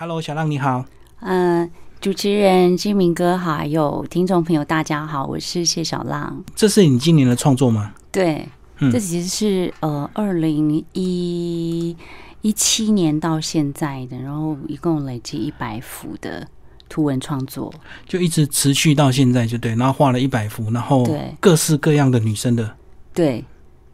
[0.00, 0.84] Hello，小浪你好。
[1.22, 1.68] 嗯，
[2.00, 6.44] 主持人金明哥好，还有听众朋友大家好，我是谢小浪。
[6.54, 7.92] 这是你今年的创作吗？
[8.12, 8.48] 对，
[8.78, 11.96] 嗯这其实是呃二零一
[12.42, 16.46] 一七年到现在的，然后一共累计一百幅的
[16.88, 17.74] 图文创作。
[18.06, 19.74] 就一直持续到现在，就对。
[19.74, 22.76] 然后画了一百幅，然后对各式各样的女生的，
[23.12, 23.44] 对，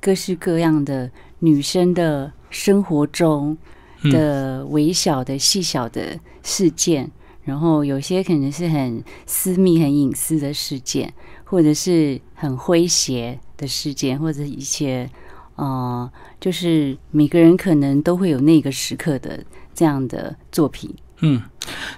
[0.02, 3.58] 各式各样的女生的生活中嗯
[4.10, 7.10] 的微小的、细小的事件，
[7.42, 11.12] 然后有些可能是很私密、很隐私的事件，
[11.44, 15.08] 或者是很诙谐的事件，或者一些
[15.56, 16.10] 呃，
[16.40, 19.42] 就是每个人可能都会有那个时刻的
[19.74, 20.94] 这样的作品。
[21.20, 21.42] 嗯。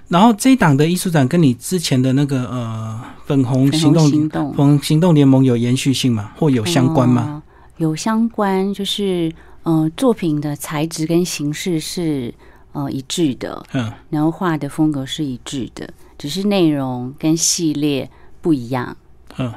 [0.07, 6.31] 然后这一档的艺术展跟你之前的那个呃粉红行动行动粉红行动联盟有延续性吗？
[6.37, 7.23] 或有相关吗？
[7.27, 7.43] 呃
[7.77, 9.31] 有相关，就是
[9.67, 12.33] 呃，作品的材质跟形式是
[12.71, 18.09] 呃一致的，嗯然后画的风格是一致的，只是内容跟系列
[18.39, 18.95] 不一样。
[19.37, 19.53] 嗯。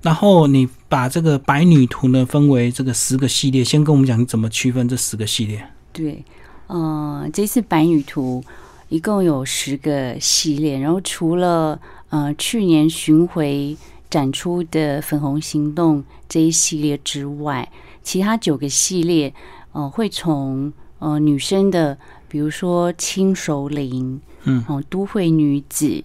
[0.00, 5.62] 然后你把这个白女图呢分为这个十个系列，先跟我们讲你怎么区分这十个系列。
[5.92, 6.24] 对，
[6.68, 8.42] 呃，这次白女图
[8.88, 11.78] 一共有十个系列，然后除了
[12.08, 13.76] 呃去年巡回
[14.08, 17.68] 展出的粉红行动这一系列之外，
[18.06, 19.34] 其他九个系列
[19.72, 24.64] 呃会从呃女生的，比如说轻熟龄，嗯。
[24.68, 26.04] 哦、都会女子。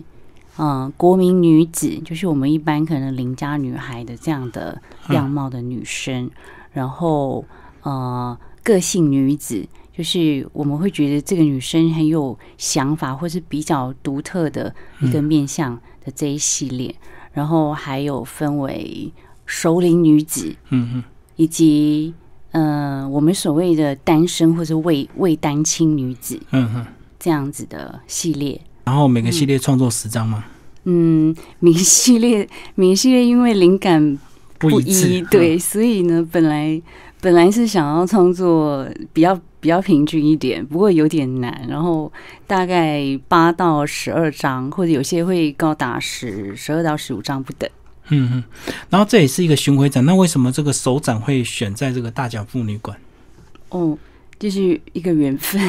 [0.58, 6.30] 嗯，国民女子就是我们一般可能邻家女孩的这样的样貌的女生，
[6.74, 7.46] 然后
[7.84, 16.94] 呃，个性女子就是我们会觉得这个女生很有想法，或是比较独特的一个面相的这一系列，
[17.32, 19.12] 然后还有分为
[19.46, 21.04] 熟龄女子，嗯嗯
[21.42, 22.14] 以及
[22.52, 26.86] 呃我们所谓的单身或者未未单亲女子嗯哼。
[27.18, 28.60] 这样子的系列。
[28.86, 30.44] 然后每个系列创作十张吗？
[30.86, 34.18] 嗯，每系列每系列因为灵感
[34.58, 34.82] 不。
[34.82, 36.82] 一，对，所以呢，本来
[37.22, 41.64] 本来是想要创作比较比较平均一点，不过有点难。
[41.70, 42.12] 然后
[42.48, 47.70] 大概八到十二张，或者有些会高达十十二到十五张不等。
[48.10, 48.44] 嗯嗯，
[48.90, 52.98] 然后这也是一个巡回展，那为什么这个首展会选在这个大甲妇女馆？
[53.70, 53.98] 哦，
[54.38, 55.62] 就是一个缘分，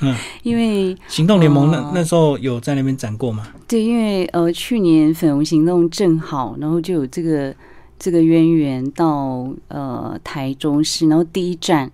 [0.00, 3.46] 嗯， 因为行动联盟那、哦那时候有在那边展过吗？
[3.68, 7.54] 对，因为呃，去年粉红行动正好，然后就有这个
[7.98, 11.90] 这个渊源到呃台中市，然后第一站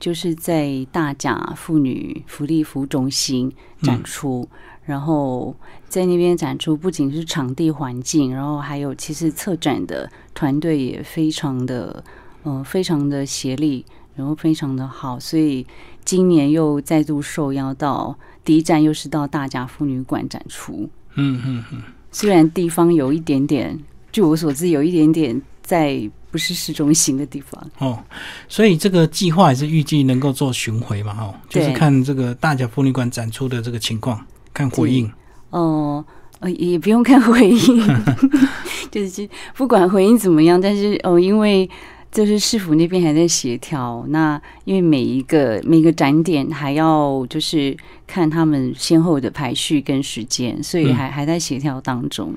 [0.00, 4.48] 就是在大甲妇女福利服务中心展出，
[4.84, 5.54] 然后
[5.88, 12.02] 在那边展出不仅是场地环境，然后还有其实策展的团队也非常的
[12.42, 13.84] 呃非常的协力，
[14.16, 15.66] 然后非常的好，所以
[16.04, 20.88] 今年又再度受邀到第一站，又是到大甲妇女馆展出。
[21.14, 23.78] 嗯嗯嗯，虽然地方有一点点，
[24.10, 27.70] 据我所知，有一点点在不是市中心的地方。
[27.78, 28.02] 哦，
[28.48, 35.10] 所以这个计划也是预计能够做巡回嘛，哦，就是看这个大甲妇女馆展出的这个情况，看回应。
[35.50, 36.04] 哦、
[36.40, 37.82] 呃，也不用看回应，
[38.90, 41.68] 就是不管回应怎么样，但是哦、因为
[42.10, 47.76] 就是市府那边还在协调，那因为每一个每个展点还要就是
[48.06, 52.34] 看他们先后的排序跟时间，所以嗯还、还在协调当中。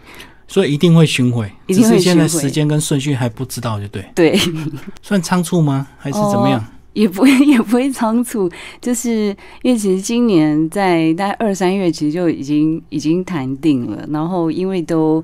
[0.47, 4.05] 所以一定会巡回，一定会只是现在时间跟顺序还不知道，就对。
[4.13, 4.39] 对，
[5.01, 5.87] 算仓促吗？
[5.97, 6.63] 还是怎么样？
[6.95, 8.49] 也不会 也不会仓促，
[8.81, 15.23] 就是因为其实今年在大概二三月其实就已经已经谈定了，然后因为都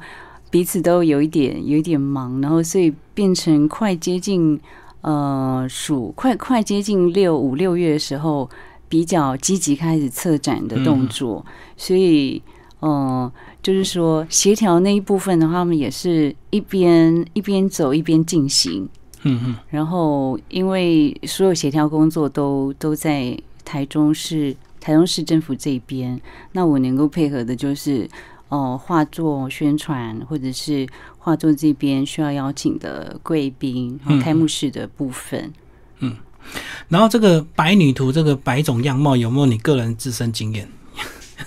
[0.52, 4.60] 彼此都有一点有一点忙，然后所以变成快接近
[5.00, 8.50] 呃暑快快接近六五六月的时候，
[8.90, 11.46] 比较积极开始策展的动作，
[11.78, 12.42] 所以
[12.82, 13.32] 呃
[13.64, 18.90] 就是说协调那一部分的话，他们也是一边一边走一边进行。
[19.24, 26.20] 嗯嗯然后，因为所有协调工作都都在台中市台中市政府这边，
[26.54, 28.10] 那我能够配合的就是，
[28.50, 30.88] 哦、画作宣传或者是
[31.18, 35.52] 画作这边需要邀请的贵宾，然后开幕式的部分。
[36.00, 36.16] 嗯
[36.90, 40.68] 然后这个白女图这个百种样貌有没有你个人自身经验？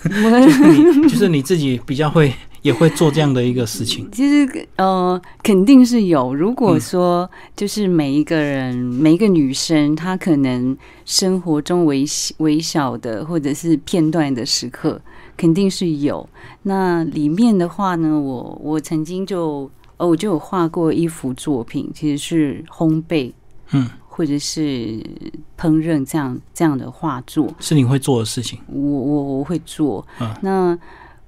[0.05, 2.33] 你就是你自己比较会
[2.65, 4.09] 也会做这样的一个事情。
[4.11, 6.33] 其实呃，肯定是有。
[6.33, 10.75] 如果说就是每一个人、每一个女生，她可能
[11.05, 14.99] 生活中微小微小的或者是片段的时刻，
[15.37, 16.27] 肯定是有。
[16.63, 23.31] 那里面的话呢，我我曾经就哦，我就有画过一幅作品，其实是烘焙，
[23.73, 24.99] 嗯，或者是
[25.55, 28.57] 烹饪这样这样的画作，是你会做的事情。
[28.65, 30.03] 我我我会做。
[30.19, 30.75] 嗯那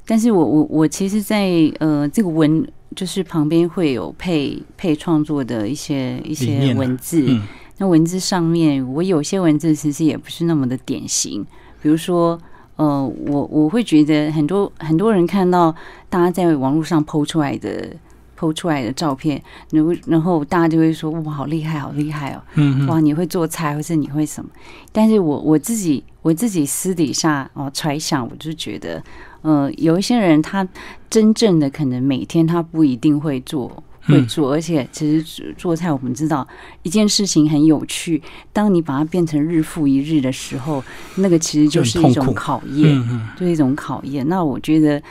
[0.07, 2.65] 但是我我我其实在，呃这个文
[2.95, 7.43] 就是旁边会有配配创作的一些一些文字，嗯。
[7.79, 11.45] 那文字上面，我有些文字其实也不是那么的典型，
[11.79, 12.35] 比如说，
[12.75, 15.75] 呃，我我会觉得很多很多人看到
[16.09, 17.95] 大家在网络上剖出来的
[18.35, 19.39] 剖出来的照片，
[19.69, 22.41] 然后然后大家就会说哇，好厉害，好厉害哦，
[22.87, 24.49] 哇，你会做菜，或是你会什么？
[24.91, 29.03] 但是我我自己我自己私底下哦揣想，我就觉得，
[29.47, 30.67] 呃，有一些人他
[31.09, 33.83] 真正的可能每天他不一定会做。
[34.07, 36.47] 会嗯做，而且其实做菜，我们知道
[36.81, 38.21] 一件事情很有趣。
[38.53, 40.81] 当你把它变成日复一日的时候，
[41.15, 42.97] 那个其实就是一种考验。
[42.97, 44.25] 嗯嗯就是一种考验。
[44.29, 45.03] 那我觉得，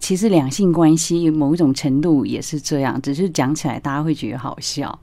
[0.00, 4.98] 其实两性关系某一种程度也是这样，只是讲起来大家会觉得好笑。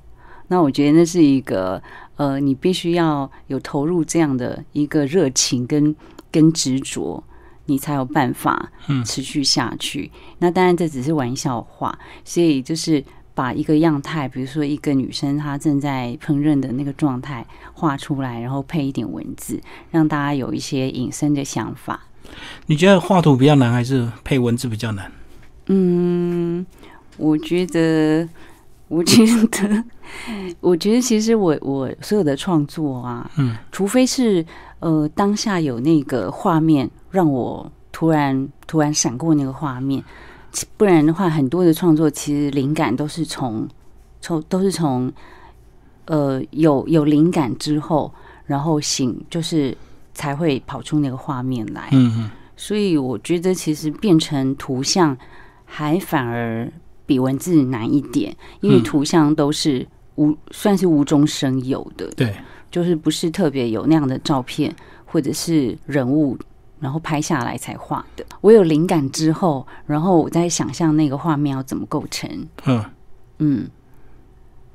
[0.47, 1.79] 那我觉得那是一个
[2.15, 5.95] 呃，你必须要有投入这样的一个热情跟
[6.31, 7.23] 跟执着，
[7.69, 10.11] 你才有办法嗯持续下去。
[10.39, 13.01] 那当然这只是玩笑话，所以就是。
[13.35, 19.57] 把一个样态，比如说一个女生她正在烹饪的那个状态画出来，然后配一点文字，
[19.91, 22.01] 让大家有一些引申的想法。
[22.65, 25.09] 你觉得画图比较难，还是配文字比较难？
[25.67, 26.65] 嗯，
[27.15, 28.27] 我觉得，
[28.89, 29.83] 我觉得，
[30.59, 34.45] 我觉得其实我我所有的创作啊，嗯，除非是
[34.79, 40.03] 呃当下有那个画面让我突然突然闪过那个画面，
[40.77, 43.67] 不然的话，很多的创作其实灵感都是从
[44.21, 45.11] 从都是从
[46.05, 48.13] 呃有有灵感之后，
[48.45, 49.75] 然后醒就是
[50.13, 51.89] 才会跑出那个画面来。
[51.91, 52.31] 嗯嗯。
[52.55, 55.17] 所以我觉得其实变成图像
[55.65, 56.69] 还反而
[57.05, 58.83] 比文字难一点，因为嗯。
[58.83, 62.35] 图像都是无算是无中生有的，对，
[62.71, 64.75] 就是不是特别有那样的照片
[65.05, 66.37] 或者是人物。
[66.81, 68.25] 然后拍下来才画的。
[68.39, 72.47] 我有灵感之后，然后我再想象那个画面要怎么构成。
[72.65, 72.81] 嗯
[73.39, 73.67] 嗯，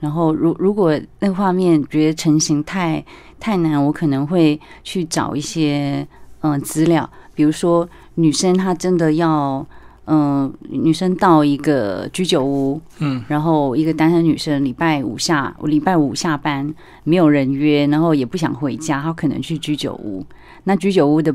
[0.01, 3.03] 然后如如果那个画面觉得成型太
[3.41, 6.07] 太难，我可能会去找一些
[6.41, 9.67] 嗯、呃资料，比如说女生她真的要
[10.07, 16.75] 嗯、呃女生到一个居酒屋，嗯然后一个单身女生礼拜五下礼拜五下班
[17.05, 20.25] 没有人约，然后也不想回家，她可能去居酒屋。
[20.65, 21.35] 那居酒屋的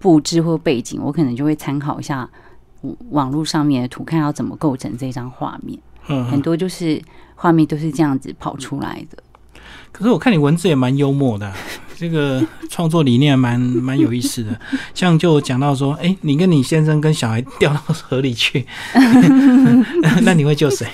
[0.00, 2.28] 布置或背景，我可能就会参考一下
[2.82, 5.78] 网网络上面的图，看要怎么构成这张画面。
[6.08, 6.24] 嗯嗯。
[6.26, 7.00] 很多就是
[7.34, 9.18] 画面都是这样子跑出来的。
[9.90, 11.56] 可是我看你文字也蛮幽默的啊、
[11.98, 12.40] 这个
[12.70, 14.58] 创作理念蛮蛮有意思的。
[14.94, 18.64] 像就讲到说，哎、你跟你先生跟小孩掉到河里去，
[20.22, 20.86] 那你会救谁？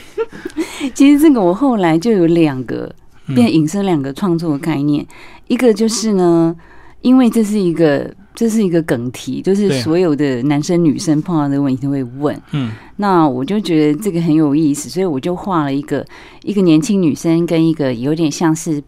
[0.94, 2.90] 其实这个我后来就有两个
[3.26, 5.06] 嗯变引申两个创作概念，
[5.46, 6.56] 一个就是呢，
[7.02, 12.40] 因为这是一个这是一个梗题，就是所有的男生女生碰到这个问题都会问。
[12.52, 16.04] 嗯那我就觉得这个很有意思，所以我就画了一个
[16.42, 18.80] 一个年轻女生跟一个有点像是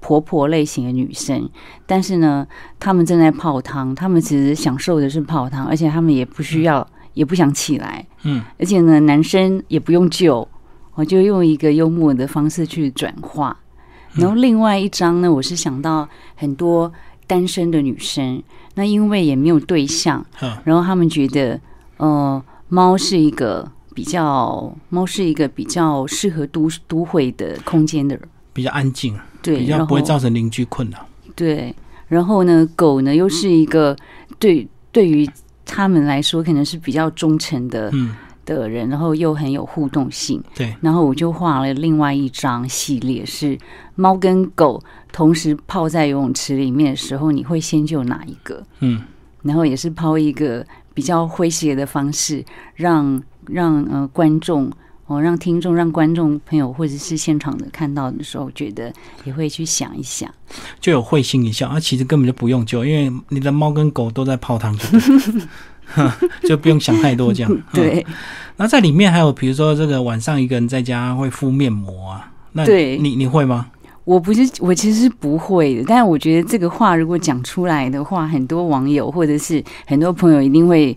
[0.00, 1.48] 婆婆婆类型的女生，
[1.86, 2.46] 但是呢，
[2.78, 8.42] 她们正在泡汤，她们其实享受的是泡汤，而且她们也不需要，也不想起来，嗯。
[8.58, 10.46] 而且呢，男生也不用救，
[10.94, 13.56] 我就用一个幽默的方式去转化。
[14.14, 16.92] 然后另外一张呢，我是想到很多
[17.26, 18.42] 单身的女生，
[18.74, 21.60] 那因为也没有对象，嗯然后他们觉得，
[21.98, 29.14] 呃，猫是一个比较，猫是一个比较适合都都会的空间的人，比较安静，
[29.48, 30.98] 对，比较不会造成邻居困扰。
[31.34, 31.74] 对，
[32.08, 33.96] 然后呢，狗呢又是一个
[34.38, 35.28] 对对于
[35.64, 38.14] 他们来说可能是比较忠诚的嗯，
[38.44, 40.42] 的人，然后又很有互动性。
[40.54, 43.58] 对，然后我就画了另外一张系列，是
[43.94, 48.62] 猫跟狗同时泡在游泳池里面的时候，你会先救哪一个？
[48.80, 49.02] 嗯
[49.42, 54.70] 然后也是抛一个比较诙谐的方式，让让呃观众
[55.08, 58.92] 哦，让听众、让观众朋友或者是现场的看到的时候，觉得
[59.24, 60.32] 也会去想一想。
[60.80, 61.66] 就有会心一笑。
[61.66, 66.10] 啊，其实根本就不用救，因为你的猫跟狗都在泡汤就对，
[66.48, 67.50] 就不用想太多这样。
[67.52, 68.06] 嗯对，
[68.56, 73.66] 那在里面还有，比如说这个晚上一个人在家会敷面膜啊，那对你你会吗？
[74.04, 80.96] 我不是我其实是不会的，但是我觉得这个话如果讲出来的话，很多网友或者是很多朋友一定会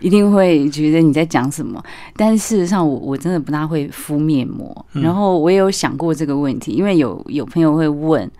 [0.00, 1.82] 一定会觉得你在讲什么。
[2.16, 4.86] 但是事实上我，我真的不大会敷面膜。
[4.92, 8.30] 嗯然后我也有想过这个问题，因为有有朋友会问，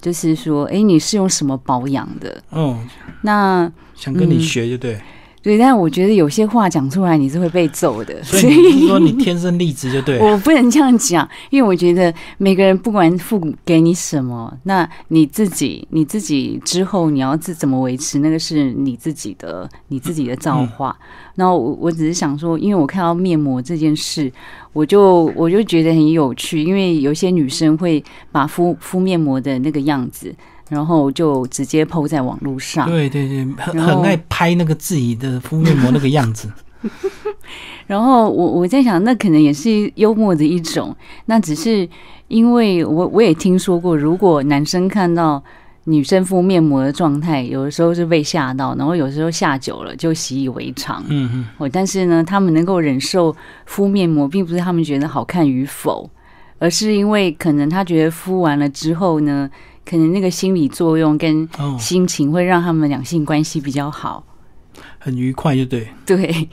[0.00, 2.42] 就是说，哎，你是用什么保养的？
[2.50, 2.78] 哦，
[3.22, 5.00] 那想跟你嗯学就对。
[5.42, 10.24] 对，但我觉得有些话讲出来你是会被揍的，所以你是说你天生丽质就对了。
[10.28, 20.94] 我不能这样讲，因为我觉得每个人不管父母给你什么，那你自己你自己之后你要自怎么维持，那个是你自己的你自己的造化。
[21.36, 24.30] 然后我我只是想说，因为我看到面膜这件事，
[24.74, 30.34] 我就我就觉得很有趣，因为有些女生会把敷敷面膜的那个样子。
[30.70, 36.48] 然后就直接抛在网络上，对对对，很很爱拍那个自己的敷面膜那个样子。
[37.88, 40.96] 然后我我在想，那可能也是幽默的一种。
[41.26, 41.86] 那只是
[42.28, 45.42] 因为我我也听说过，如果男生看到
[45.84, 51.04] 女生敷面膜的状态，有的时候是被吓到，然后有时候吓久了就习以为常。
[51.08, 51.46] 嗯嗯。
[51.58, 53.34] 哦，但是呢，他们能够忍受
[53.66, 56.08] 敷面膜，并不是他们觉得好看与否，
[56.60, 59.50] 而是因为可能他觉得敷完了之后呢。
[59.90, 64.24] 可能那个心理作用跟心情会让他们两性关系比较好，
[65.00, 65.88] 很愉快，就对。
[66.06, 66.48] 对，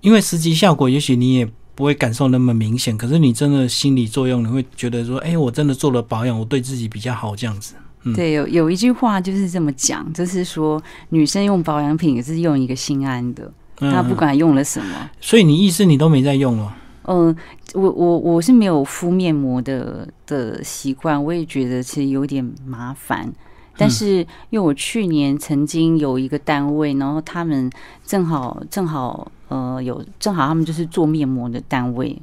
[0.00, 7.74] 因为实际效果也许你也不会感受那么明显，可是你真的心理作用，你会觉得说，哎，我真的做了保养，我对自己比较好，这样子。
[8.16, 15.10] 对，有有一句话就是这么讲，就是说女生用保养品也是用一个心安的，她不管用了什么。
[15.20, 16.76] 所以你意思你都没在用了？
[17.04, 17.34] 嗯，
[17.74, 23.32] 我我我是没有敷面膜的的习惯，我也觉得其实有点麻烦。
[23.76, 24.18] 但是
[24.50, 27.70] 因为我去年曾经有一个单位，然后他们
[28.04, 32.20] 正好正好呃有正好他们就是做面膜的单位，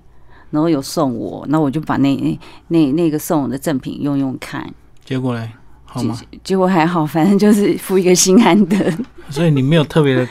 [0.51, 4.71] 然后有送我，那我就把那那那个送我的赠品用用看。
[5.03, 5.49] 结果嘞，
[5.85, 6.15] 好吗？
[6.43, 8.93] 结果还好，反正就是敷一个心安的。
[9.31, 10.27] 所以你没有特别的。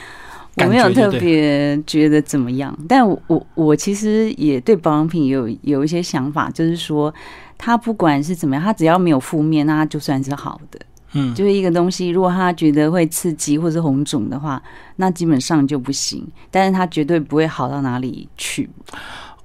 [0.57, 7.13] 我没有特别觉得怎么样，但我我其实也对保养品有有一些想法，就是说，
[7.59, 10.81] 它不管是怎么样，它只要没有负面，那它就算是好的。
[11.13, 14.61] 嗯，就是一个东西，如果他觉得会刺激或是红肿的话，
[14.97, 16.27] 那基本上就不行。
[16.51, 18.69] 但是它绝对不会好到哪里去。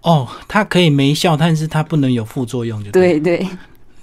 [0.01, 3.47] 哦，它可以没效，但是它不能有副作用，就对对。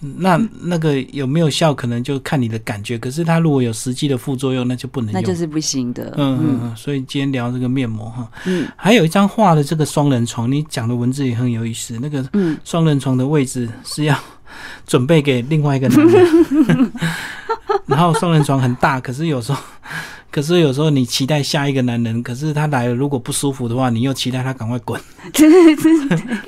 [0.01, 2.97] 那那个有没有效，可能就看你的感觉。
[2.99, 6.15] 可是它如果有实际的副作用，那就不能用，那就是不行的。
[6.17, 6.77] 嗯嗯嗯。
[6.77, 11.99] 所以今天聊这个面膜哈，嗯，还有一张画的这个双人床，你讲的文字也很有意思。
[12.01, 14.17] 那个嗯双人床的位置是要
[14.87, 16.93] 准备给另外一个男人，
[17.87, 19.61] 然后双人床很大，可是有时候。
[20.31, 25.01] 可是有时候你期待下一个男人，可是他来了如果不舒服的话，你又期待他赶快滚。
[25.33, 26.39] 对对对。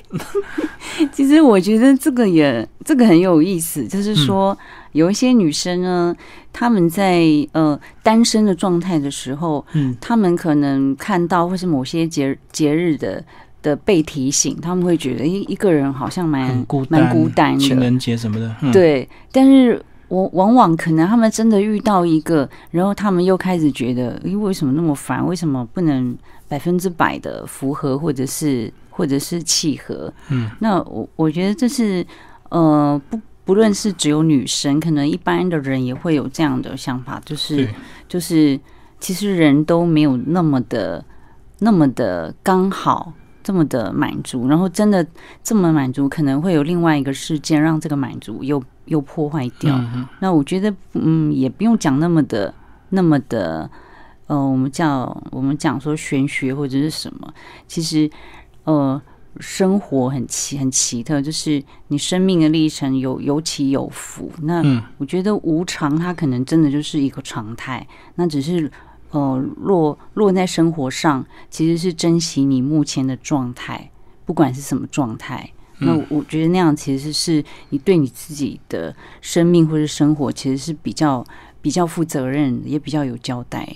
[1.11, 4.57] 其实我觉得这个也这个很有意思，就是说
[4.93, 6.15] 有一些女生呢，
[6.53, 13.25] 她们在呃单身的状态的时候，嗯，她们可能看到或是某些节节日的
[13.63, 18.73] 的被提醒，他们会觉得一一个人好像蛮孤蛮孤单，情人节什么的。
[18.73, 19.83] 对，但是。
[20.11, 25.25] 我往往可能他们真的遇到一个，然后他们又开始觉得，诶，为什么那么烦？
[25.25, 30.13] 为什么不能百分之百的符合，或者是或者是契合？
[30.31, 32.05] 嗯，那我我觉得这是
[32.49, 37.69] 呃，不不论是只有女生，可能一般的人也会有这样的想法，就是
[38.09, 38.59] 就是
[38.99, 41.05] 其实人都没有那么的
[41.61, 43.13] 那么的刚好。
[43.43, 45.07] 这么的满足，然后真的
[45.43, 49.81] 这么满足，可能会有另外一个事件让这个满足又又破坏掉。
[50.21, 52.55] 那我觉得，嗯，也不用讲那么的
[52.91, 53.71] 那么的，
[54.27, 57.33] 呃，我们叫我们讲说玄学或者是什么。
[57.67, 58.11] 其实，
[58.65, 59.01] 呃，
[59.39, 64.31] 生活很奇很奇特，就是你生命的历程有有起有伏。
[64.43, 64.63] 那
[64.99, 67.87] 我觉得无常，它可能真的就是一个常态。
[68.17, 68.71] 那只是。
[69.11, 73.91] 呃，落落在生活上，其实是珍惜你目前的状态，
[74.25, 75.51] 不管是什么状态。
[75.83, 81.25] 那我觉得那样其实是你对你自己的生命或者生活，其实是比较
[81.63, 83.67] 比较负责任，也比较有交代。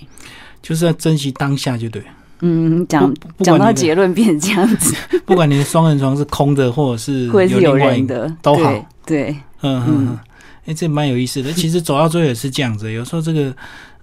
[0.61, 2.01] 就是要珍惜当下，就对。
[2.41, 8.85] 嗯，讲讲到结论变成这样子， 不管你的双人床是空的，或者是或者是有人的，都好。
[9.05, 10.19] 对，嗯嗯，
[10.67, 11.51] 哎，这蛮有意思的。
[11.51, 13.53] 其实走到最后也是这样子，有时候这个。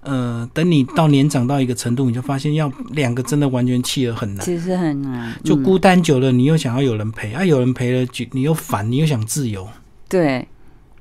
[0.05, 5.33] 呃，等你到年长到一个程度，你就发现要两个真的完全契合很难，其实很难。
[5.43, 9.67] 就孤单久了，你又想要有人陪，啊，有人陪了，就你又烦，你又想自由。
[10.09, 10.45] 对，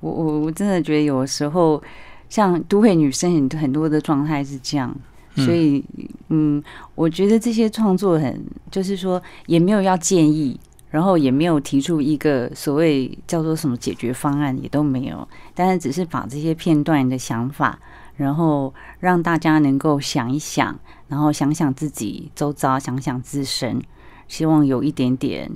[0.00, 1.82] 我我我真的觉得有的时候，
[2.28, 4.94] 像都会女生很很多的状态是这样，
[5.36, 5.84] 所以
[6.28, 6.62] 嗯，
[6.94, 10.58] 我觉得这些创作很，就是说也没有要建议，
[10.90, 17.78] 然后也没有提出一个所谓叫做什么解决方案，也都没有，但是只是把这些片段的想法。
[18.22, 23.82] 然后让大家能够想一想，然后想想自己周遭，想想自身，
[24.28, 25.50] 希望有一点点，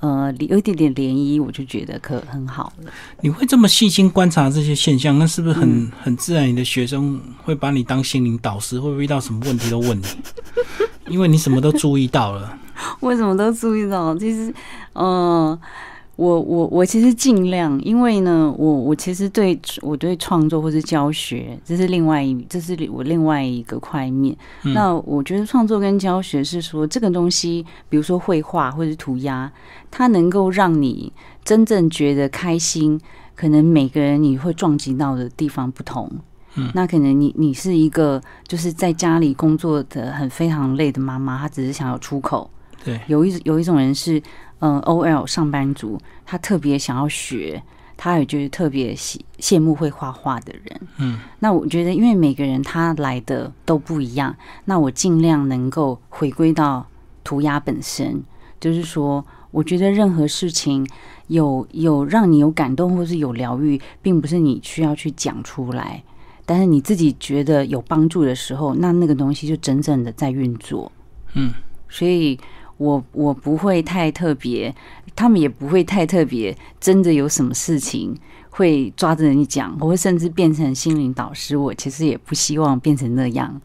[0.00, 2.92] 呃，有一点点涟漪，我就觉得可很好了。
[3.22, 6.46] 你会这么细心观察这些现象，那是不是很很自然？
[6.46, 10.04] 你的学生会把你当心灵导师，会不会遇到什么问题都问你？
[11.08, 12.56] 因为你什么都注意到了。
[13.00, 14.54] 我什么都注意到，其实，
[14.92, 15.58] 嗯。
[16.20, 24.36] 我我我其实尽量，因为呢，我我其实对我对创作或是教学，这是另外一，这是我另外一个块面。
[24.74, 29.50] 那我觉得创作跟教学是说，这个东西，比如说绘画或者涂鸦，
[29.90, 31.10] 它能够让你
[31.42, 33.00] 真正觉得开心。
[33.34, 36.06] 可能每个人你会撞击到的地方不同。
[36.56, 42.50] 嗯，那可能你你是一个就是在家里工作的很非常累的妈妈，她只是想要出口。
[42.84, 44.22] 对，有一有一种人是。
[44.62, 47.62] 嗯，O L 上班族，他特别想要学，
[47.96, 50.80] 他也就是特别羡羡慕会画画的人。
[50.98, 56.86] 嗯，那我觉得，因为每个人他来的都不一样，那我尽量能够回归到
[57.24, 58.22] 涂鸦本身，
[58.60, 60.86] 就是说，我觉得任何事情
[61.28, 66.04] 有有让你有感动或是有疗愈，并不是你需要去讲出来，
[66.44, 70.92] 但是你自己觉得有帮助的时候，那那个东西就真正的在运作。
[71.32, 71.50] 嗯，
[71.88, 72.38] 所以。
[72.80, 74.74] 我我不会太特别，
[75.14, 76.56] 他们也不会太特别。
[76.80, 78.16] 真的有什么事情
[78.48, 81.54] 会抓着你讲，我会甚至变成心灵导师。
[81.54, 83.60] 我其实也不希望变成那样。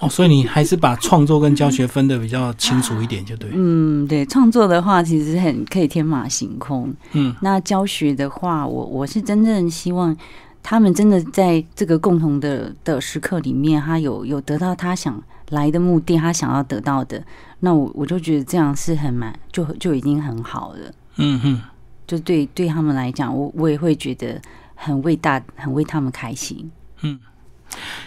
[0.00, 3.50] 哦，所以你还是把创作跟教学分的比较清楚一点，就对。
[3.52, 6.92] 嗯，对，创作的话其实很可以天马行空。
[7.12, 10.16] 嗯，那教学的话，我我是真正希望
[10.62, 17.22] 他们真的在这个共同的的时刻里面，他有有得到他想来的目的，他想要得到的。
[17.60, 21.60] 那我我就觉得这样是很蛮就就已经很好了，嗯哼，
[22.06, 24.40] 就对对他们来讲，我我也会觉得
[24.74, 26.70] 很为大，很为他们开心。
[27.02, 27.20] 嗯，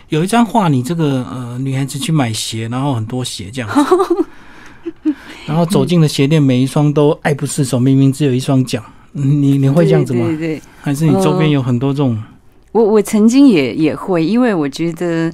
[0.09, 3.69] 有一张画，你这个呃女孩子去买鞋，然后很多鞋这样，
[5.47, 8.83] 然后走进了鞋店，每一双都爱不释手，明明只有一双脚，
[9.13, 10.25] 你你会这样子吗？
[10.25, 12.21] 对对，还是你周边有很多这种？
[12.71, 15.31] 我我曾经也也会，因为我觉得。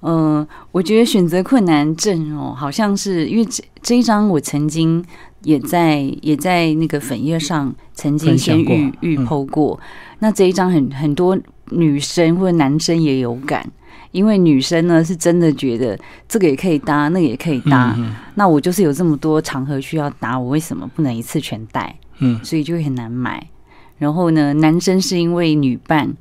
[0.00, 5.04] 嗯，我觉得选择困难症哦，好像是因为这这一张我曾经
[5.42, 9.78] 也在也在那个粉页上曾经先预预剖过。
[10.20, 11.36] 那这一张很很多
[11.70, 13.68] 女生或者男生也有感，
[14.12, 17.96] 因为女生呢是真的觉得这个也可以搭，那个也可以搭。
[18.36, 21.92] 那我就是有这么多场合需要搭，我为什么不能一次全带？
[22.20, 23.44] 嗯，所以就会很难买。
[23.98, 26.14] 然后呢，男生是因为女伴，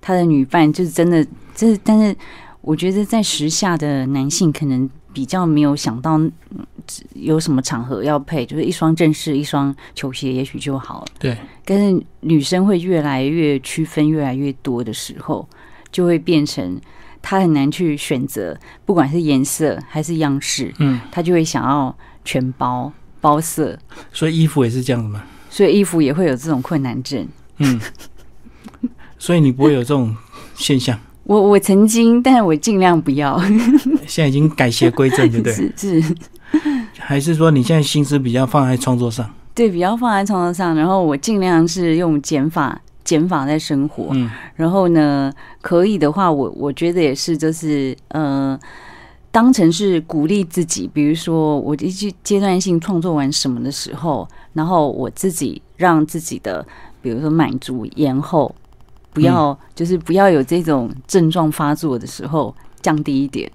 [0.00, 2.16] 他的女伴就是真的，就是但是。
[2.60, 6.20] 我觉得在时下的男性可能比较没有想到
[7.14, 11.06] 有什么场合要配，就是一双正式一双球鞋，也许就好了。
[11.18, 15.48] 对，但是女生会越来越区分越来越多的时候，
[15.90, 16.80] 就会变成
[17.22, 23.78] 她很难去选择，不管是颜色还是样式，嗯，她就会想要全包包色。
[24.12, 25.24] 所以衣服也是这样的吗？
[25.48, 27.26] 所以衣服也会有这种困难症。
[27.58, 27.80] 嗯，
[29.18, 30.14] 所以你不会有这种
[30.54, 30.98] 现象。
[31.30, 33.40] 我我曾经，但是我尽量不要。
[34.04, 35.52] 现在已经改邪归正，对不对？
[35.78, 36.14] 是是。
[36.98, 39.30] 还是说你现在心思比较放在创作上？
[39.54, 40.74] 对，比较放在创作上。
[40.74, 44.08] 然后我尽量是用减法，减法在生活。
[44.10, 44.28] 嗯。
[44.56, 48.58] 然后呢，可以的话，我我觉得也是，就是呃，
[49.30, 50.90] 当成是鼓励自己。
[50.92, 56.66] 比如说，我一阶阶段性创作完什么的时候，然后我自己让自己的，
[57.00, 58.52] 比如说满足延后。
[59.12, 63.50] 不要，就是不要有这种症状发作的时候，降低一点。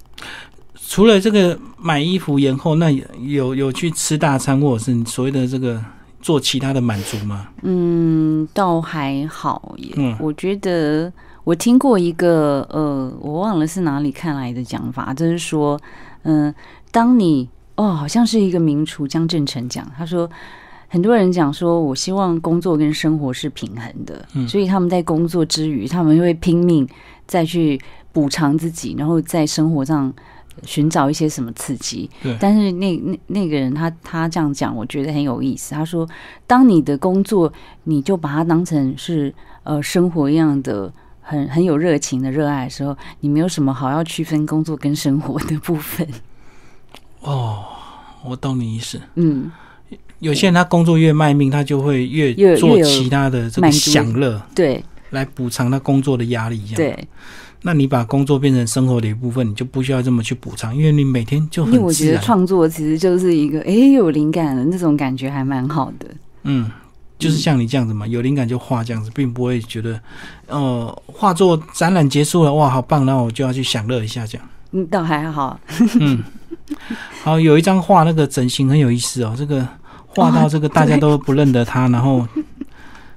[0.87, 5.83] 除了这个买衣服延后，那有有去吃大餐，或者是所谓的这个
[6.21, 7.47] 做其他的满足吗？
[7.63, 9.93] 嗯，倒还好耶。
[9.95, 11.11] 嗯，我觉得
[11.43, 15.79] 我听过一个呃，我忘了是哪里看来的讲法，就是说，
[16.23, 16.53] 嗯，
[16.91, 20.29] 当你哦，好像是一个名厨江正成讲，他说。
[20.95, 26.87] 很多人讲说，我希望工作跟生活是平衡的，所以他们在工作之余，他们会拼命
[27.27, 27.77] 再去
[28.13, 30.13] 补偿自己，然后在生活上
[30.63, 32.09] 寻找一些什么刺激。
[32.23, 35.75] 对，但是那那那个人他他这样讲，我觉得很有意思。
[35.75, 36.07] 他说，
[36.47, 37.51] 当你的工作，
[37.83, 46.07] 你就把它当成是呃生活一样的很很有热情的热爱的时候，你没有什么好要区分工作跟生活的部分。
[47.19, 47.65] 哦，
[48.23, 49.01] 我懂你意思。
[49.15, 49.51] 嗯。
[50.19, 56.61] 有些人他工作越卖命，他就会越做其他的这个享乐，对，来补偿他工作的压力。
[56.75, 56.97] 对，
[57.63, 61.73] 那你把工作变成生活的一部分，你就不需要这么去补偿，因为你每天就很。
[61.73, 66.07] 因为我觉得创作其实就是一个，哎，有灵感的那种感觉，还蛮好的。
[66.43, 66.71] 嗯，
[67.19, 69.99] 就是像你这样子嘛，有灵感就画这样子，并不会觉得，
[70.47, 74.47] 呃，画作展览结束了，哇，好棒，那我就要去享乐一下这样。
[74.71, 75.59] 嗯，倒还好。
[75.99, 76.23] 嗯，
[77.23, 79.67] 好，有一张画，那个整形很有意思哦，这个。
[80.15, 82.27] 画到这个大家都不认得他，然后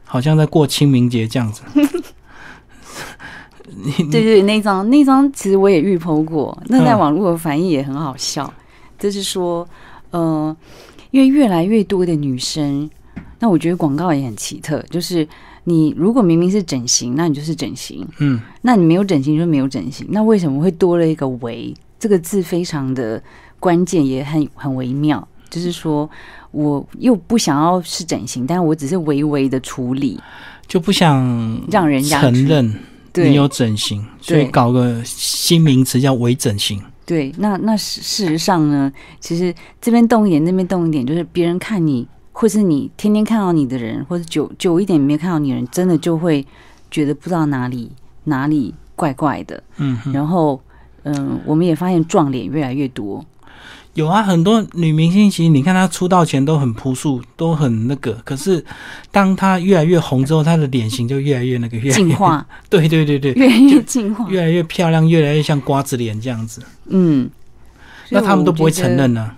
[0.05, 1.63] 好像在过清明节这样子。
[3.71, 8.53] 你对对，那张那张其实我也预剖过，那在嗯网络的反应也很好笑，
[8.99, 9.69] 就是说，
[10.11, 10.57] 呃，
[11.13, 12.91] 因为越来越多的女生，
[13.39, 15.27] 那我觉得广告也很奇特，就是
[15.65, 22.43] 你如果明明是整形，那你就是整形，嗯那你没有整形就是没有整形，那为什么会多了一个“微”这个字？
[22.43, 23.23] 非常的
[23.61, 25.29] 关键，也很很微妙。
[25.51, 26.09] 就是说
[26.51, 30.21] 我又不想要是整形，但我只是微微的处理，
[30.67, 32.75] 就不想让人家承认
[33.13, 36.81] 对你有整形，所以搞个新名词叫微整形。
[37.07, 46.47] 对，那那事事实上呢，其实这边动一点，那边动一点，就是别人看你，或是你天天看到你的人，或者久久一点没看到你的人，真的就会
[46.91, 47.91] 觉得不知道哪里
[48.25, 49.63] 哪里怪怪的。
[49.79, 50.61] 嗯哼，然后，
[51.05, 53.25] 嗯、我们也发现撞脸越来越多。
[53.95, 58.65] 有啊，很多女明星其实你看她出道前都很朴素，都很那个，可是
[59.11, 62.15] 当她越来越红之后，她的脸型就越来越那个，越来越进。
[62.15, 64.29] 化，对对对对，越来越进化。
[64.29, 66.63] 越来越漂亮，越来越像瓜子脸这样子。
[66.87, 67.29] 嗯，
[68.11, 68.97] 那他们都不会承。
[68.97, 69.31] 认呢、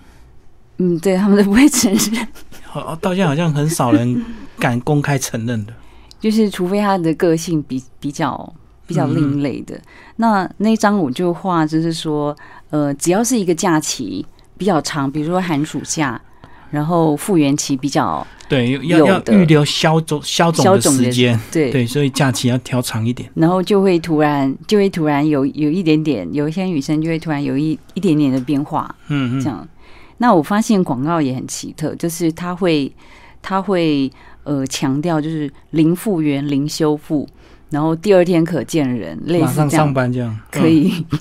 [0.77, 2.27] 嗯，对他们都不会承认，
[2.65, 4.23] 好，到现在好像很少人
[4.59, 5.73] 敢公开承认的。
[6.19, 8.53] 就是除非他的个性比比较
[8.85, 9.79] 比较另类的。
[10.17, 12.35] 那那张我就画，就是说，
[12.69, 14.23] 呃，只要是一个假期
[14.61, 16.21] 比较长，比如说寒暑假，
[16.69, 21.39] 然后复原期比较对，要要预留消肿消肿的时间。
[21.51, 21.71] 对。
[21.71, 23.27] 对，所以假期要调长一点。
[23.33, 29.67] 然后就会突然，就会突然有有一点点，有一些女生就会突然有一一点点的变化，嗯嗯，这样。
[30.19, 32.93] 那我发现广告也很奇特，就是它会
[33.41, 34.11] 它会
[34.43, 37.27] 呃强调就是零复原、零修复，
[37.71, 40.67] 然后第二天可见人，类马上上似这样，班这样可。
[40.67, 41.03] 以。
[41.09, 41.19] 嗯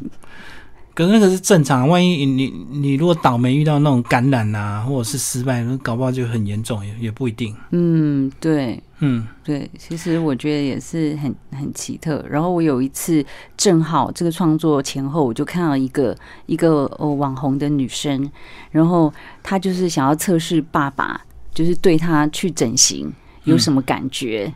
[0.95, 7.57] 可是那个是正常，万一你你如果倒霉遇到那种感染啊，或者是失败，那搞不好就很严重，也也不一定。
[7.71, 12.23] 嗯，对嗯对，其实我觉得也是很很奇特。
[12.29, 13.25] 然后我有一次
[13.57, 16.15] 正好这个创作前后，我就看到一个
[16.47, 18.31] 一个呃网红的女生，
[18.71, 21.21] 然后她就是想要测试爸爸，
[21.55, 23.11] 就是对她去整形
[23.45, 24.53] 有什么感觉。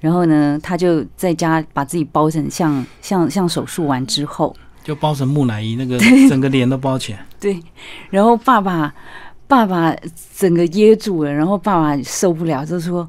[0.00, 4.54] 然后呢，她就在家把自己包成像像像手术完之后，
[4.88, 5.98] 就包成木乃伊，那个
[6.30, 7.22] 整个脸都包起来。
[7.38, 7.62] 对，
[8.08, 8.90] 然后爸爸
[9.46, 9.94] 爸爸
[10.34, 13.06] 整个噎住了，然后爸爸受不了，就说：“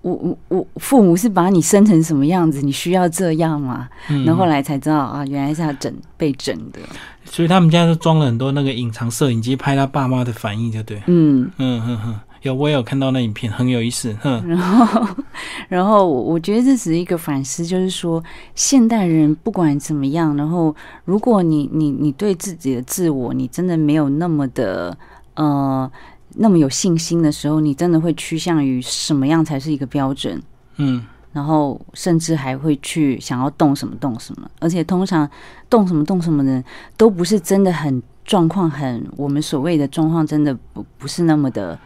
[0.00, 6.80] 我我我父母是把你生成什么样子，你需要这样吗？”嗯，然后后来才知道啊，原来是他整被整的。
[7.26, 11.02] 所以他们家都装了很多那个隐藏摄影机，拍他爸妈的反应，就对。
[11.06, 14.16] 嗯，嗯哼哼，有我也有看到那影片，很有意思。
[14.22, 15.08] 哼，然后
[15.68, 18.22] 然后我我觉得这只是一个反思，就是说
[18.54, 20.74] 现代人不管怎么样，然后
[21.04, 24.96] 如果你你你对自己的自我，你真的没有那么的
[25.34, 25.90] 呃
[26.36, 30.42] 那么有信心的时候，你真的会趋向于什么样才是一个标准？
[30.76, 35.28] 嗯，然后甚至还会去想要动什么动什么，而且通常
[35.68, 36.64] 动什么动什么的人
[36.96, 41.78] 都不是真的很状况很我们所谓的状况真的不不是那么的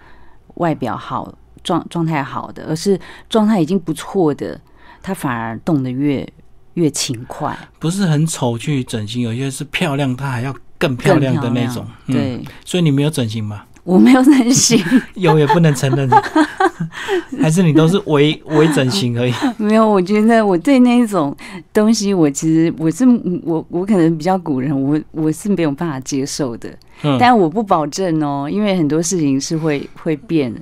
[0.55, 4.61] 外表好状状态好的，而是状态已经不错的，
[5.03, 6.27] 他反而动得越
[6.75, 11.87] 越勤快，不是很丑去整形，有些是漂亮，她还要更漂亮的那种。
[12.07, 13.67] 嗯，对所以你没有整形吧？
[13.85, 14.83] 我没有整形，
[15.15, 16.09] 有也不能承认，
[17.41, 19.33] 还是你都是微微整形而已？
[19.59, 21.37] 没有，我觉得我对那一种
[21.73, 23.05] 东西，我其实我是
[23.45, 26.69] 我我可能比较古人，我我是没有办法接受的。
[27.03, 30.61] 嗯，但我不保证哦，因为很多事情是会会变的。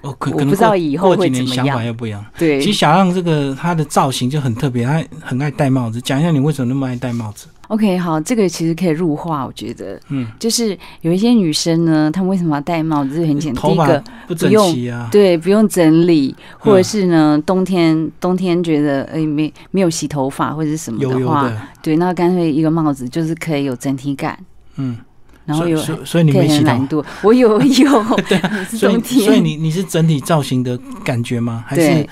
[0.00, 2.24] 哦，可我可能不知道过以后过几年想会怎么样法又不一样。
[2.38, 6.00] 对，其实小浪这个他的造型就很特别，他很爱戴帽子。
[6.00, 7.46] 讲一下你为什么那么爱戴帽子？
[7.68, 13.24] OK，好，这个其实可以入化，我觉得嗯，就是有一些女生呢，她们为什么要戴帽子？
[13.26, 15.08] 很简单，第一个不整用齐啊。
[15.10, 24.38] 对，不用整理，或者嗯是呢，冬天冬天觉得哎没没有洗头发或者是什么油油话，的，对，那干脆一个帽子就是可以有整体感，
[24.76, 24.98] 嗯，
[25.46, 27.04] 然后有所以你可没洗头以很懒，惰。
[27.22, 31.64] 我有 有，对所以 所以你你是整体造型的感觉吗？
[31.66, 32.06] 还是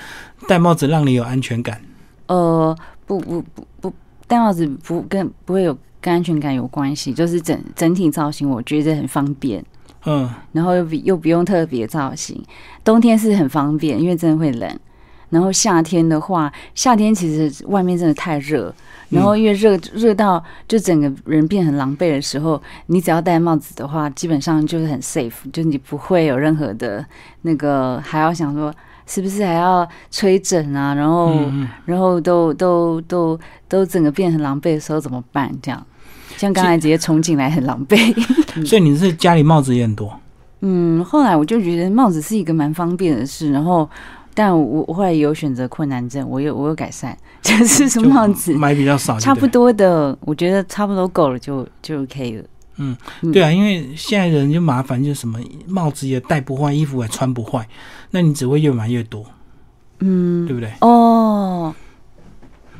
[0.49, 1.81] 戴帽子让你有安全感？
[2.29, 3.93] 呃不不不不
[4.33, 9.63] 戴帽子不跟不会有跟安全感有关系，就是整整体造型我觉得很方便。
[10.07, 12.43] 嗯，然后又不又不用特别造型。
[12.83, 14.79] 冬天是很方便，因为真的会冷。
[15.29, 18.75] 然后夏天的话，夏天其实外面真的太热，
[19.11, 27.05] 然后因为热热到就整个人变很狼狈的时候，你只要戴帽子的话，基本上就是很 safe，就你不会有任何的
[27.43, 28.75] 那个还要想说
[29.07, 31.33] 是不是还要吹枕啊，然后、
[31.85, 33.39] 然后都都都
[33.69, 35.51] 都整个变很狼狈的时候怎么办？
[35.63, 35.87] 这样。
[36.39, 37.97] 像刚才直接冲进来很狼狈，
[38.67, 40.19] 所以你是家里帽子也很多，
[40.61, 43.89] 嗯，后来我就觉得帽子是一个蛮方便的事，然后
[44.35, 49.47] 但我我后来也有选择困难症，我有我有改善， 就是什么帽子，买比较少，差不。
[49.47, 52.45] 多的，我觉得差不多够了，就就 OK 了。
[52.83, 57.69] 嗯，对啊，因为现在人就麻烦，就是什么帽子也戴不坏，衣服也穿不坏，
[58.11, 59.25] 那你只会越买越多，
[60.01, 60.73] 嗯，对不对？
[60.81, 61.75] 哦，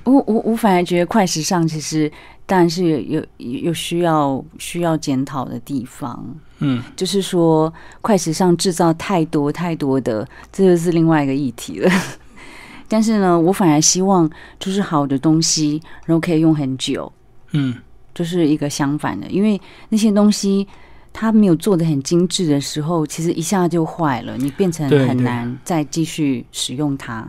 [0.05, 2.11] 我我我反而觉得快时尚其实
[2.47, 6.25] 当然是有有有需要需要检讨的地方，
[6.59, 11.91] 嗯，就是说快时尚制造太多太多的，这就是另外一个议题了。
[12.89, 17.11] 但是呢，我反而希望就是好的东西，然后可以用很久，
[17.53, 17.75] 嗯，
[18.15, 20.67] 就是一个相反的，因为那些东西
[21.13, 27.29] 它没有做的很精致的时候，其实一下就坏了，你变成很难再继续使用它。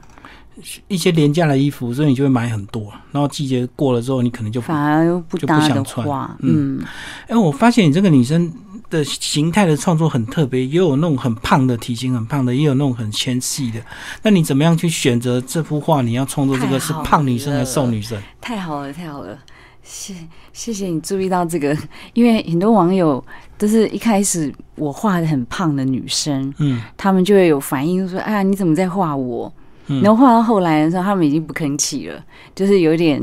[0.87, 6.07] 一些廉价的衣服，所以你就会买很多，然后季节过了之后，你可能就反而又不就不想穿
[6.41, 6.79] 嗯，
[7.27, 8.53] 哎、我发现你这个女生
[8.87, 13.79] 的形态的创作很特别，也有那种很胖的体型很胖的，也有那种很纤细的。
[14.21, 16.03] 那你怎么样去选择这幅画？
[16.03, 18.21] 你要创作这个是胖女生还是瘦女生？
[18.39, 19.35] 太好了，太好了，
[19.83, 20.15] 谢
[20.53, 21.77] 谢谢你注意到这个，
[22.13, 23.23] 因为很多网友
[23.57, 29.51] 都是一开始我画的很胖的女生，嗯他们就会有反应说：“哎呀，你怎么在画我？”
[29.87, 32.23] 嗯然后画到后来的时候，他们已经不吭气了，
[32.55, 33.21] 就是有点、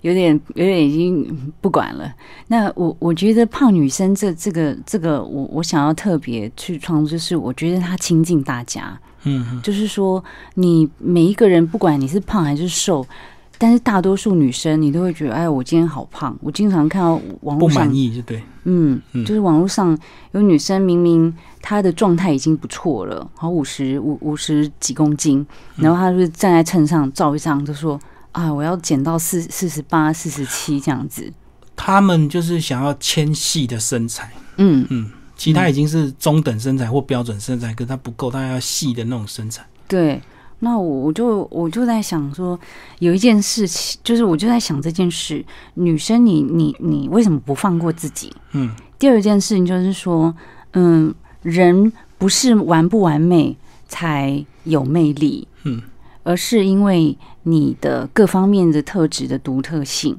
[0.00, 2.12] 有点、有点已经不管了。
[2.48, 10.22] 那我我觉得胖女生这这个这个，我我想要特别去创作，就是我觉得她亲近大家，嗯嗯就是说
[10.54, 13.06] 你每一个人，不管你是胖还是瘦。
[13.62, 16.34] 但是大多数女生，你都会觉得，哎，我今天好胖。
[16.40, 18.42] 我经常看到网不络上满意就对。
[18.64, 19.96] 嗯嗯，就是网络上
[20.32, 25.46] 有女生明明她的状态已经不错了，好五十五五十几公斤，
[25.76, 28.00] 嗯然后她就是站在秤上照一张，就说
[28.32, 31.30] 啊，我要减到四四十八、四十七这样子。
[31.76, 39.66] 他们就是想要纤细的身材，嗯，嗯，其他已经是中等身材或标准身材，可是它不够，它要细的那种身材。
[39.86, 40.18] 对。
[40.60, 42.58] 那我我就我就在想说，
[42.98, 45.44] 有一件事情，就是我就在想这件事，
[45.74, 48.32] 女生你你你为什么不放过自己？
[48.52, 50.34] 嗯第二件事情就是说，
[50.72, 53.56] 嗯，人不是完不完美
[53.88, 55.80] 才有魅力，嗯，
[56.22, 60.18] 而是因为你的各方面的特质的独特性。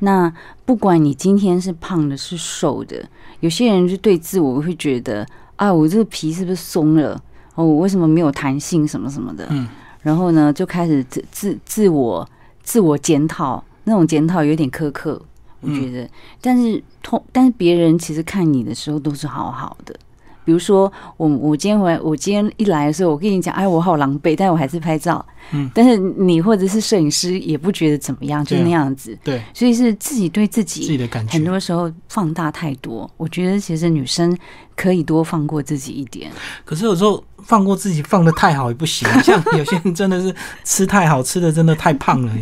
[0.00, 0.30] 那
[0.64, 7.22] 不管你今天是胖的，是瘦的，有些人就对自我会觉得啊，我这个皮是不是松了？
[7.56, 9.46] 哦，我为什么没有弹性什么什么的？
[9.50, 9.66] 嗯，
[10.02, 12.26] 然后呢，就开始自自自我
[12.62, 15.20] 自我检讨，那种检讨有点苛刻，
[15.60, 16.08] 我觉得。
[16.40, 19.98] 但是通，但是别人其实看你的时候都是好好的。
[20.46, 25.24] 比如说，我我今天回来，我今天一来的时候，我跟你讲，哎，我好狼狈，但我还是拍照。
[25.52, 29.16] 嗯，但是你或者是摄影师也不觉得怎么样，就那样子。
[29.24, 31.44] 对所以是自己对自己自己己的感觉很。
[31.44, 33.10] 多时候放大太多。
[33.16, 34.36] 我觉得其实女生
[34.76, 36.30] 可以多放过自己一点。
[36.64, 42.32] 可是有时候放过自己放的太好也不行， 像有些人真的是吃太好，吃的真的太胖了。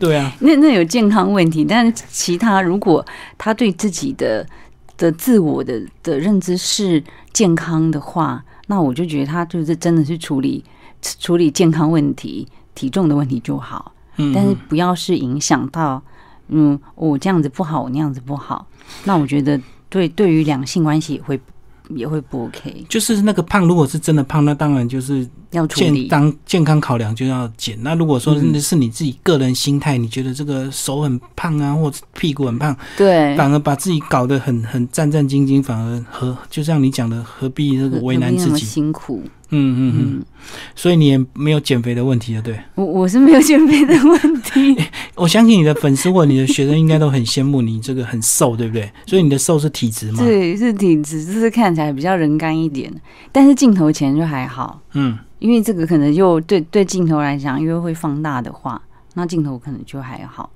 [0.00, 3.04] 对啊， 那那有健康问题，但是其他如果
[3.36, 4.46] 他对自己的
[4.96, 7.02] 的自我的的认知是
[7.38, 10.64] 健康的话，那我就觉得他就是真的是处理
[11.20, 16.02] 处理健康问题、体重的问题就好，嗯，但是不要是影响到
[16.48, 18.66] 嗯我这样子不好，我那样子不好，
[19.04, 21.40] 那我觉得对对于两性关系也会
[21.94, 26.08] 也会不 OK，就是那个胖，如果是真的胖，那当然就是健要健。
[26.08, 27.78] 当健康考量就要减。
[27.82, 38.64] 那如果说真的是你自己个人心态，你觉得这个手很胖啊，或者屁股很胖，对，反而把自己搞得很很战战兢兢，反而何就像你讲的，何必这个为难自己？
[38.64, 39.22] 辛苦。
[39.50, 40.24] 嗯嗯嗯，嗯，
[40.76, 42.60] 所以你也没有减肥的问题了，对。
[42.74, 44.76] 我我是没有减肥的问题。
[45.18, 48.90] 我相信你的粉丝或你的学生应该都很羡慕你这个很瘦，对不对？
[49.06, 50.22] 所以你的瘦是体质吗？
[50.24, 52.92] 对，是体质，就是看起来比较人干一点，
[53.32, 58.80] 但是镜头前就还好，嗯因为这个可能就对对镜头来讲，因为会放大的话，
[59.14, 60.50] 那镜头可能就还好。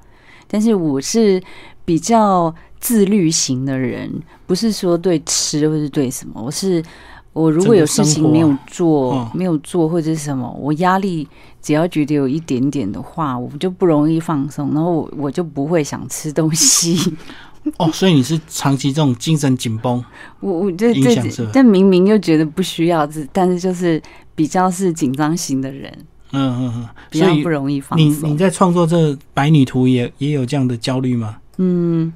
[0.49, 1.41] 但是我是
[1.85, 4.11] 比较自律型的人，
[4.47, 6.83] 不是说对吃或是对什么，我是
[7.33, 11.27] 我如果有事情没有做，没有做或者是什么，我压力
[11.63, 17.15] 只要觉得有一点点的话，我就不容易放松，然后我我就不会想吃东西。
[17.79, 20.05] 哦，所以你是长期这种精神紧绷，
[20.41, 24.03] 我我这这影响是吧，但明明又觉得不需要，这但是就是
[24.35, 25.91] 比较是紧张型的人，
[26.33, 28.37] 嗯嗯嗯，比较不容易放你你。
[28.37, 31.37] 在创作这白女图也也有这样的焦虑吗？
[31.59, 32.13] 嗯，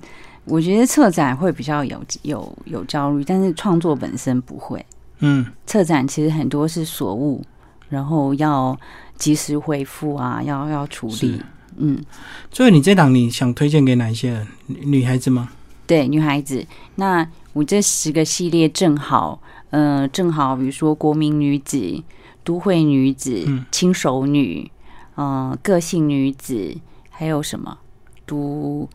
[0.47, 4.85] 我觉得策展会比较有有有焦虑，但是创作本身不会。
[5.19, 7.43] 嗯策展其实很多是所务，
[7.89, 8.79] 然后要
[9.17, 11.41] 及时回复啊，要要处理。
[11.79, 12.03] 嗯，
[12.51, 14.47] 所以你这档你想推荐给哪一些人？
[14.67, 15.51] 女女孩子吗？
[15.87, 22.03] 对，女孩子，那我这十个系列正好，呃，正好比如说国民女子、
[22.43, 24.71] 都会女子、嗯轻熟女，
[25.15, 26.77] 呃，个性女子，
[27.11, 27.79] 还有什么
[28.25, 28.89] 都，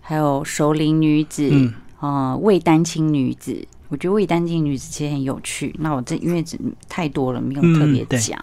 [0.00, 3.66] 还有熟龄女子，嗯，呃，未单亲女子。
[3.88, 5.74] 我觉得未单亲女子其实很有趣。
[5.78, 8.38] 那我这因为只太多了，没有特别讲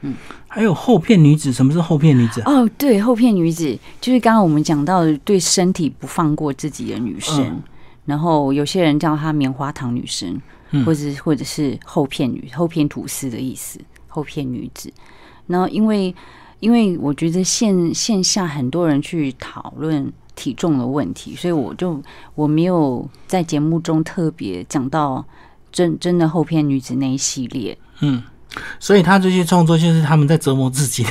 [0.00, 0.14] 嗯。
[0.46, 2.52] 还有后片女子，什么是后片女子啊？
[2.52, 7.44] 哦，对，后片女子就是刚刚我们讲到的，对身体不放过自己的女生。
[7.44, 7.62] 嗯
[8.08, 14.90] 然后有些人叫她棉花糖女生，嗯或者是或者是后片女后片吐司的意思，后片女子。
[15.46, 16.14] 然后因为
[16.60, 22.00] 因为我觉得线线下很多人去讨论体重的问题，所以我就
[22.36, 25.24] 我没有在节目中特别讲到
[25.72, 27.76] 真真的后片女子那一系列。
[28.00, 28.22] 嗯，
[28.78, 31.10] 所以他这些创作就是他们在折磨自己的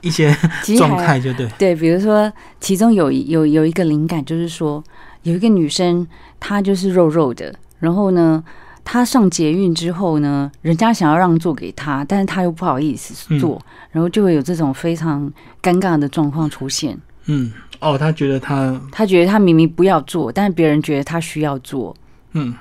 [0.00, 0.30] 一些
[0.62, 1.48] 一些状态，就对。
[1.58, 4.82] 对，比如说，其中有有有一个灵感，就是说，
[5.24, 6.06] 有一个女生，
[6.38, 8.44] 她就是肉肉的，然后呢，
[8.84, 15.28] 她上捷运之后呢，人家想要让座给她，但是她又不好意思坐，然后就会有这种非常
[15.60, 16.96] 尴尬的状况出现。
[17.26, 21.94] 嗯，哦，他觉得他他觉得他明明不要做，但是别人觉得他需要做。
[22.32, 22.54] 嗯，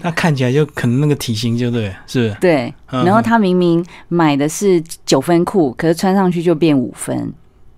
[0.00, 2.36] 他看起来就可能那个体型就对，是不是？
[2.40, 7.32] 对，嗯然后他明明买的是九分裤，可是穿上去就变五分，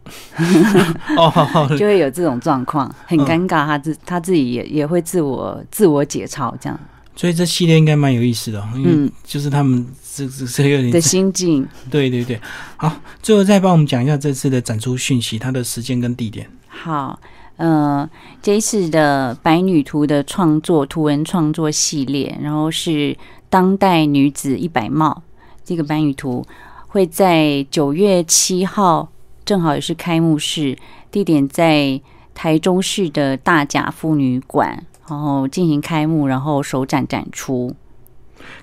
[1.16, 3.66] 哦， 就会有这种状况，很嗯尴尬。
[3.66, 6.78] 他自他自己也也会自我自我解嘲这样。
[7.16, 11.66] 所以这系列应该蛮有意思的哦，因为嗯就是他们这这这有的心境。
[11.90, 12.40] 对对对。
[12.76, 16.48] 好，最后再帮我们讲一下这次的展出讯息，它的时间跟地点。
[16.68, 17.18] 好，
[17.56, 18.08] 呃，
[18.42, 23.16] 这一次的白女图的创作图文创作系列，然后是
[23.48, 25.22] 当代女子一百帽
[25.64, 26.46] 这个白女图
[26.88, 29.08] 会在九月七号，
[29.44, 30.76] 正好也是开幕式，
[31.10, 32.00] 地点在
[32.34, 37.74] 台中市的大甲妇女馆，然后进行开幕，然后首展展出。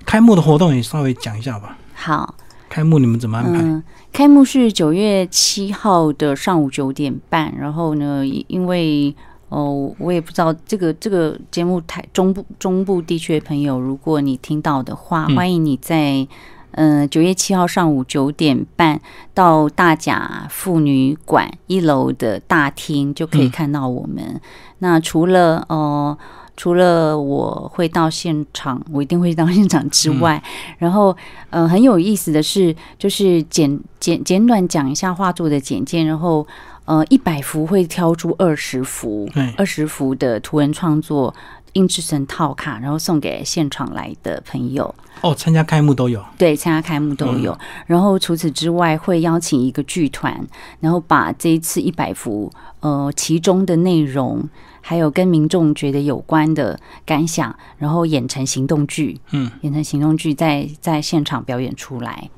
[0.04, 1.76] 开幕的活动也稍微讲一下吧。
[1.94, 2.34] 好，
[2.68, 3.60] 开幕你们怎么安排？
[3.60, 7.54] 嗯，开幕是九月七号的上午九点半。
[7.56, 9.14] 然后呢，因因为
[9.48, 16.26] 哦，我也不知道这个这个节目台中部中部地区的朋友，如果你听到的话，嗯欢迎你在
[16.72, 19.00] 嗯九月七号上午九点半
[19.34, 24.40] 到大甲妇女馆一楼的大厅就可以嗯看到我们。
[24.78, 26.18] 那除了呃。
[26.56, 30.42] 除了我会到现场，我一定会到现场之外，
[30.78, 31.16] 然后
[31.50, 36.46] 呃很有意思的是，就是简简简短讲一下画作的简介，然后
[36.84, 41.34] 呃一百幅会挑出二十幅，对，二十幅的图文创作
[41.72, 44.94] 印制成套卡，然后送给现场来的朋友。
[45.22, 46.22] 哦，参加开幕都有。
[46.36, 47.56] 对，参加开幕都有。
[47.86, 50.46] 然后除此之外，会邀请一个剧团，
[50.80, 54.42] 然后把这一次一百幅呃其中的内容，
[54.82, 62.28] 还有跟民众觉得有关的感想，然后演成行动剧，嗯，演成行动剧在在现场表演出来。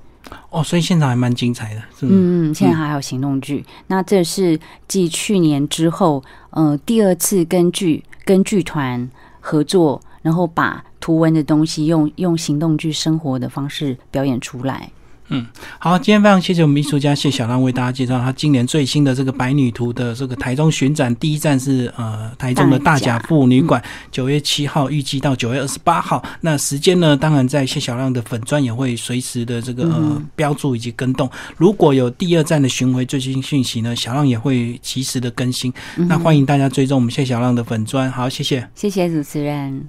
[0.51, 1.81] 哦，所以现场还蛮精彩的。
[1.99, 2.07] 是？
[2.07, 3.65] 嗯嗯，现在还有行动剧。
[3.89, 9.09] 那这是继去年之后，呃，第二次跟剧跟剧团
[9.41, 14.91] 合作，然后把图文的东西用用行动剧生活的方式表演出来。
[15.79, 26.23] 好，今天非常谢谢我们艺术家谢小浪为大家介绍他今年最新的这个白女图的这个台中巡展，第一站是呃台中的大甲妇女馆，九月七号预计到九月二十八号。
[26.43, 31.29] 那时间呢，当然在谢小浪的粉砖也会随时的这个呃嗯标注以及跟动。
[31.57, 35.73] 如果有第二站的巡回最新讯息呢，小浪也会及时的更新。
[35.97, 38.11] 那欢迎大家追踪我们谢小浪的粉砖。
[38.11, 38.69] 好，谢谢。
[38.75, 39.89] 谢谢主持人。